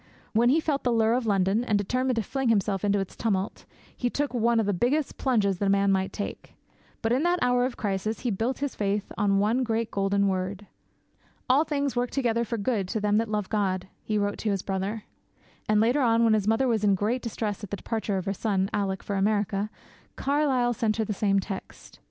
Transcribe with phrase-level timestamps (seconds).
[0.33, 3.65] When he felt the lure of London, and determined to fling himself into its tumult,
[3.95, 6.55] he took 'one of the biggest plunges that a man might take.'
[7.03, 10.65] But in that hour of crisis he built his faith on one great golden word.
[11.47, 14.63] 'All things work together for good to them that love God,' he wrote to his
[14.63, 15.03] brother.
[15.69, 18.33] And, later on, when his mother was in great distress at the departure of her
[18.33, 19.69] son, Alick, for America,
[20.15, 21.99] Carlyle sent her the same text.